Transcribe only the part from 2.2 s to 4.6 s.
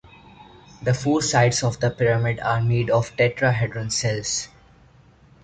are made of tetrahedron cells.